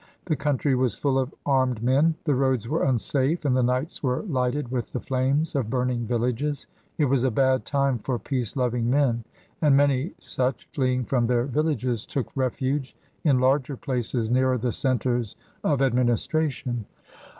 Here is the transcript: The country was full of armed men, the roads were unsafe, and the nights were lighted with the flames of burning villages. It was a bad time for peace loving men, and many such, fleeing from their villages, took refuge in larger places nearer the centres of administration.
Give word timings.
The 0.25 0.35
country 0.35 0.73
was 0.73 0.95
full 0.95 1.19
of 1.19 1.31
armed 1.45 1.83
men, 1.83 2.15
the 2.23 2.33
roads 2.33 2.67
were 2.67 2.85
unsafe, 2.85 3.45
and 3.45 3.55
the 3.55 3.61
nights 3.61 4.01
were 4.01 4.23
lighted 4.23 4.71
with 4.71 4.91
the 4.91 4.99
flames 4.99 5.53
of 5.53 5.69
burning 5.69 6.07
villages. 6.07 6.65
It 6.97 7.05
was 7.05 7.23
a 7.23 7.29
bad 7.29 7.65
time 7.65 7.99
for 7.99 8.17
peace 8.17 8.55
loving 8.55 8.89
men, 8.89 9.23
and 9.61 9.77
many 9.77 10.13
such, 10.17 10.67
fleeing 10.73 11.05
from 11.05 11.27
their 11.27 11.43
villages, 11.45 12.07
took 12.07 12.35
refuge 12.35 12.95
in 13.23 13.39
larger 13.39 13.77
places 13.77 14.31
nearer 14.31 14.57
the 14.57 14.71
centres 14.71 15.35
of 15.63 15.83
administration. 15.83 16.85